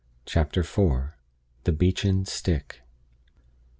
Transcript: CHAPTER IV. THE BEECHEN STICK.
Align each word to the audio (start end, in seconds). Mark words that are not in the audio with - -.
CHAPTER 0.25 0.61
IV. 0.61 1.11
THE 1.63 1.71
BEECHEN 1.71 2.25
STICK. 2.25 2.81